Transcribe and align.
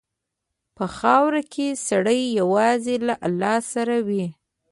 په 0.75 0.85
خاوره 0.97 1.41
کې 1.53 1.67
سړی 1.87 2.21
یوازې 2.39 2.95
له 3.07 3.15
الله 3.27 3.57
سره 3.73 3.95
وي. 4.07 4.25